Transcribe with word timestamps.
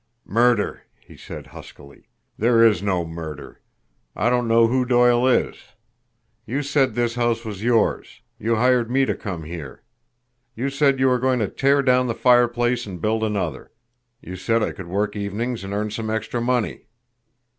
"Murder!" 0.25 0.81
he 0.99 1.15
said 1.15 1.45
huskily. 1.45 2.07
"There 2.35 2.63
is 2.65 2.81
no 2.81 3.05
murder. 3.05 3.59
I 4.15 4.31
don't 4.31 4.47
know 4.47 4.65
who 4.65 4.83
Doyle 4.83 5.27
is. 5.27 5.57
You 6.47 6.63
said 6.63 6.95
this 6.95 7.13
house 7.13 7.45
was 7.45 7.61
yours 7.61 8.21
you 8.39 8.55
hired 8.55 8.89
me 8.89 9.05
to 9.05 9.13
come 9.13 9.43
here. 9.43 9.83
You 10.55 10.71
said 10.71 10.99
you 10.99 11.05
were 11.05 11.19
going 11.19 11.37
to 11.37 11.47
tear 11.47 11.83
down 11.83 12.07
the 12.07 12.15
fireplace 12.15 12.87
and 12.87 12.99
build 12.99 13.23
another. 13.23 13.71
You 14.23 14.37
said 14.37 14.63
I 14.63 14.71
could 14.71 14.87
work 14.87 15.15
evenings 15.15 15.63
and 15.63 15.71
earn 15.71 15.91
some 15.91 16.09
extra 16.09 16.41
money." 16.41 16.85